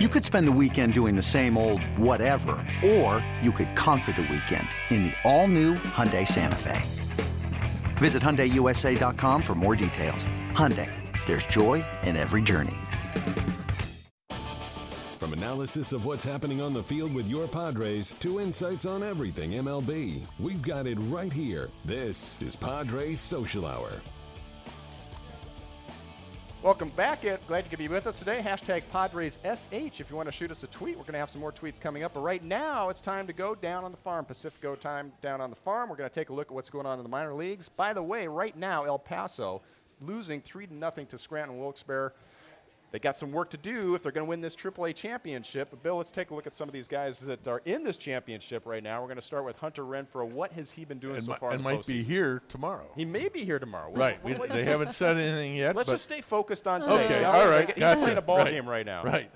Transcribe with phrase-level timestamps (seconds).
[0.00, 4.22] You could spend the weekend doing the same old whatever, or you could conquer the
[4.22, 6.82] weekend in the all-new Hyundai Santa Fe.
[7.98, 10.26] Visit HyundaiUSA.com for more details.
[10.50, 10.90] Hyundai,
[11.26, 12.74] there's joy in every journey.
[15.20, 19.52] From analysis of what's happening on the field with your Padres to insights on everything
[19.52, 21.70] MLB, we've got it right here.
[21.84, 24.02] This is Padres Social Hour.
[26.64, 27.26] Welcome back.
[27.26, 27.40] Ed.
[27.46, 28.40] Glad you could be with us today.
[28.42, 30.96] Hashtag PadresSH if you want to shoot us a tweet.
[30.96, 32.14] We're going to have some more tweets coming up.
[32.14, 34.24] But right now, it's time to go down on the farm.
[34.24, 35.90] Pacifico time down on the farm.
[35.90, 37.68] We're going to take a look at what's going on in the minor leagues.
[37.68, 39.60] By the way, right now, El Paso
[40.00, 42.14] losing 3 to nothing to Scranton Wilkes-Barre.
[42.94, 45.70] They got some work to do if they're going to win this AAA championship.
[45.70, 47.96] But Bill, let's take a look at some of these guys that are in this
[47.96, 49.00] championship right now.
[49.00, 50.28] We're going to start with Hunter Renfroe.
[50.28, 51.50] What has he been doing and so mi- far?
[51.50, 52.86] in and the might be here tomorrow.
[52.94, 53.92] He may be here tomorrow.
[53.92, 54.22] Right.
[54.22, 55.74] we- We- they haven't said anything yet.
[55.74, 57.04] Let's just stay focused on today.
[57.06, 57.50] Okay, shall all we?
[57.50, 58.00] right, He's gotcha.
[58.00, 58.52] playing a ball right.
[58.52, 59.02] game right now.
[59.02, 59.28] Right.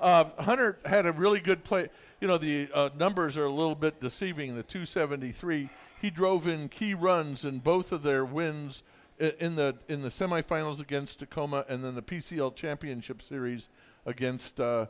[0.00, 1.90] Uh, Hunter had a really good play.
[2.20, 4.56] You know, the uh, numbers are a little bit deceiving.
[4.56, 5.68] The 273,
[6.02, 10.08] he drove in key runs in both of their wins i- in the in the
[10.08, 13.68] semifinals against Tacoma, and then the PCL Championship Series
[14.06, 14.58] against.
[14.60, 14.86] Uh,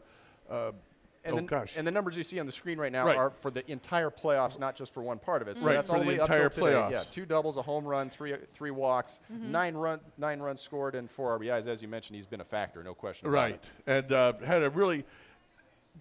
[0.50, 0.72] uh,
[1.22, 3.17] And, oh the, gosh, and the numbers you see on the screen right now Right.
[3.17, 5.59] are for the entire playoffs, not just for one part of it.
[5.59, 6.77] So Right, that's for the only entire up till today.
[6.78, 6.91] playoffs.
[6.92, 11.11] Yeah, two doubles, a home run, three three walks, nine run nine runs scored, and
[11.11, 11.67] four RBIs.
[11.67, 13.28] As you mentioned, he's been a factor, no question.
[13.28, 13.61] about Right, it.
[13.87, 15.05] and uh, had a really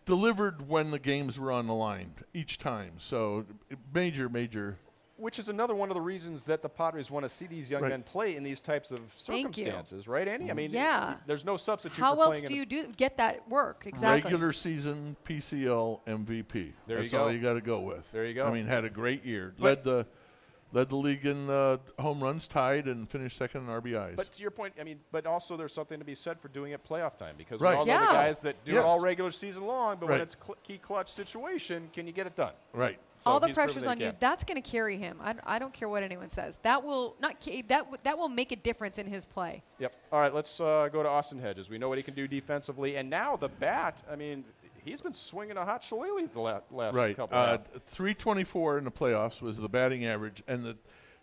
[0.05, 2.93] delivered when the games were on the line each time.
[2.97, 3.45] So
[3.93, 4.77] major, major.
[5.19, 7.81] Which is another one of the reasons that the Padres want to see these young
[7.81, 7.89] Right.
[7.89, 10.45] men play in these types of circumstances, right, Annie?
[10.45, 10.55] I mm-hmm.
[10.57, 11.15] mean, Yeah.
[11.25, 11.99] there's no substitute.
[11.99, 14.23] How for else do you do get that work exactly?
[14.23, 16.73] Regular season PCL MVP.
[16.87, 17.31] There you That's all go.
[17.31, 18.09] you got to go with.
[18.11, 18.45] There you go.
[18.45, 19.53] I mean, had a great year.
[19.57, 20.07] But- led the
[20.71, 24.15] led the league in uh, home runs, tied, and finished second in RBIs.
[24.15, 26.71] But to your point, I mean, but also there's something to be said for doing
[26.73, 27.71] it playoff time because Right.
[27.73, 28.79] we all know the guys that do Yes.
[28.81, 32.27] it all regular season long, but when it's cl- key clutch situation, can you get
[32.27, 32.53] it done?
[32.73, 32.99] right.
[33.21, 34.13] So All the pressure's on you.
[34.21, 35.19] That's going to carry him.
[35.21, 36.57] I, I don't care what anyone says.
[36.63, 39.61] That will not ca- that w- that will make a difference in his play.
[39.79, 39.93] Yep.
[40.13, 41.69] All right, let's uh, go to Austin Hedges.
[41.69, 44.03] We know what he can do defensively, and now the bat.
[44.09, 44.45] I mean,
[44.83, 47.15] he's been swinging a hot shillelagh the la- last Right.
[47.15, 47.37] couple.
[47.37, 50.77] Uh, of 324 in the playoffs was the batting average, and the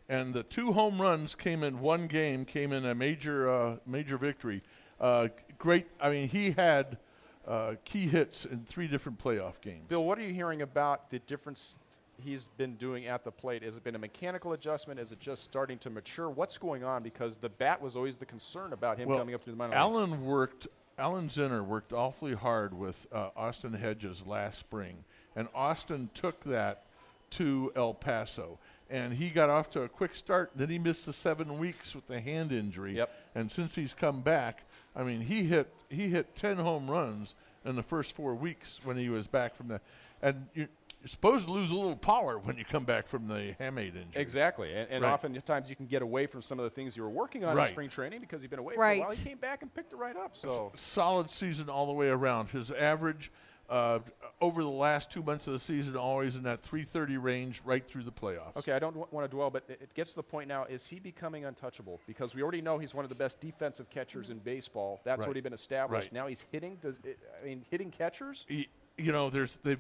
[0.08, 4.16] and the two home runs came in one game, came in a major uh, major
[4.16, 4.62] victory.
[5.00, 5.28] Uh,
[5.58, 5.86] great.
[6.00, 6.98] I mean, he had
[7.46, 9.86] uh, key hits in three different playoff games.
[9.88, 11.78] Bill, what are you hearing about the difference
[12.18, 13.62] he's been doing at the plate?
[13.62, 14.98] Has it been a mechanical adjustment?
[15.00, 16.30] Is it just starting to mature?
[16.30, 17.02] What's going on?
[17.02, 19.72] Because the bat was always the concern about him well, coming up through the minor
[19.72, 19.80] leagues.
[19.80, 20.66] Alan worked.
[20.98, 26.84] Alan Zinter worked awfully hard with uh, Austin Hedges last spring, and Austin took that
[27.30, 28.58] to El Paso,
[28.88, 30.52] and he got off to a quick start.
[30.54, 33.10] Then he missed the seven weeks with the hand injury, Yep.
[33.34, 34.62] and since he's come back,
[34.94, 38.96] I mean, he hit he hit ten home runs in the first four weeks when
[38.96, 39.80] he was back from the,
[40.22, 40.68] and you.
[41.06, 44.10] You're supposed to lose a little power when you come back from the hamate injury.
[44.16, 45.12] Exactly, and, and Right.
[45.12, 47.64] oftentimes you can get away from some of the things you were working on in
[47.68, 49.10] spring training because you've been away for a while.
[49.12, 50.36] He came back and picked it right up.
[50.36, 52.48] So solid season all the way around.
[52.48, 53.30] His average
[53.70, 54.00] uh,
[54.40, 58.02] over the last two months of the season always in that 330 range right through
[58.02, 58.56] the playoffs.
[58.56, 60.64] Okay, I don't w- want to dwell, but it, it gets to the point now:
[60.64, 62.00] is he becoming untouchable?
[62.08, 65.00] Because we already know he's one of the best defensive catchers in baseball.
[65.04, 65.26] That's Right.
[65.26, 66.06] already been established.
[66.06, 66.12] Right.
[66.12, 66.78] Now he's hitting.
[66.80, 68.44] Does it, I mean hitting catchers?
[68.50, 68.66] Y-
[68.98, 69.78] You know, there's they've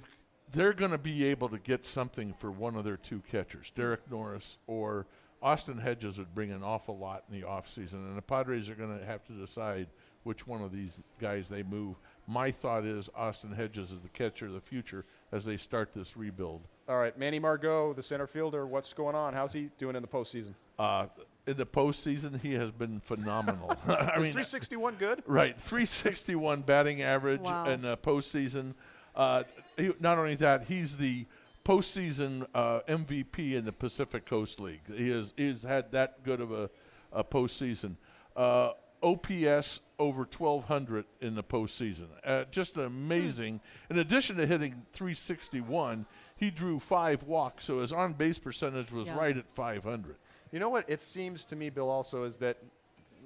[0.52, 4.10] they're going to be able to get something for one of their two catchers, Derek
[4.10, 5.06] Norris or
[5.42, 8.98] Austin Hedges would bring an awful lot in the offseason, and the Padres are going
[8.98, 9.88] to have to decide
[10.22, 11.96] which one of these guys they move.
[12.26, 16.16] My thought is Austin Hedges is the catcher of the future as they start this
[16.16, 16.62] rebuild.
[16.88, 18.66] All right, Manny Margot, the center fielder.
[18.66, 19.34] What's going on?
[19.34, 20.54] How's he doing in the postseason?
[20.78, 21.06] Uh,
[21.46, 23.70] in the postseason, he has been phenomenal.
[23.86, 25.22] I Is mean, 361 good?
[25.26, 27.68] Right, 361 batting average Wow.
[27.68, 28.74] in the postseason.
[29.16, 29.44] Uh,
[29.76, 31.26] he, not only that, he's the
[31.64, 34.80] postseason uh, MVP in the Pacific Coast League.
[34.94, 36.70] He has he's had that good of a,
[37.12, 37.96] a postseason.
[38.36, 38.70] Uh,
[39.02, 42.06] OPS over 1,200 in the postseason.
[42.24, 43.60] Uh, just amazing.
[43.90, 46.06] In addition to hitting 361,
[46.36, 49.16] he drew five walks, so his on base percentage was Yeah.
[49.18, 50.16] right at 500.
[50.50, 50.88] You know what?
[50.88, 52.56] It seems to me, Bill, also is that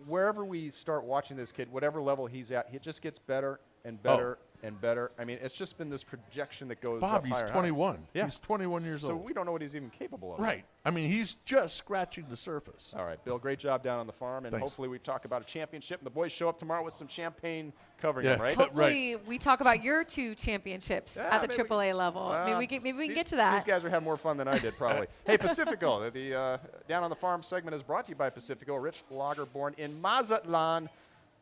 [0.06, 4.02] wherever we start watching this kid, whatever level he's at, he just gets better and
[4.02, 5.10] better and better.
[5.18, 7.00] I mean, it's just been this projection that goes.
[7.00, 7.60] Bob, up he's higher and higher.
[7.60, 7.98] 21.
[8.14, 8.24] Yeah.
[8.24, 9.20] He's 21 years So old.
[9.20, 10.40] So we don't know what he's even capable of.
[10.40, 10.64] Right.
[10.84, 12.94] I mean, he's just scratching the surface.
[12.96, 13.38] All right, Bill.
[13.38, 14.62] Great job down on the farm, and Thanks.
[14.62, 16.00] hopefully we talk about a championship.
[16.00, 18.32] And the boys show up tomorrow with some champagne covering Yeah.
[18.32, 18.56] them, right?
[18.56, 22.30] Ho- Hopefully, we talk about your two championships Yeah, at the maybe we AAA level.
[22.30, 23.54] maybe Uh, we can, maybe we can these- get to that.
[23.56, 25.06] These guys are having more fun than I did, probably.
[25.26, 26.58] hey, Pacifico, the uh,
[26.88, 28.76] Down on the Farm segment is brought to you by Pacifico.
[28.76, 30.88] Rich lager born in Mazatlan.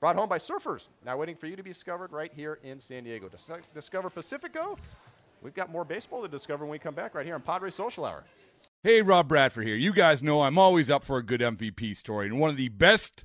[0.00, 3.02] Brought home by surfers, now waiting for you to be discovered right here in San
[3.02, 3.28] Diego.
[3.28, 4.78] Dis- discover Pacifico.
[5.42, 8.04] We've got more baseball to discover when we come back right here on Padres Social
[8.04, 8.24] Hour.
[8.84, 9.74] Hey, Rob Bradford here.
[9.74, 12.68] You guys know I'm always up for a good MVP story, and one of the
[12.68, 13.24] best